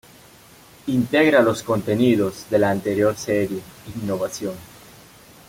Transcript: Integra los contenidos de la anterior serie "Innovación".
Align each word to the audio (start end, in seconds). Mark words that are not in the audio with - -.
Integra 0.87 1.43
los 1.43 1.61
contenidos 1.61 2.47
de 2.49 2.57
la 2.57 2.71
anterior 2.71 3.15
serie 3.15 3.61
"Innovación". 4.01 4.55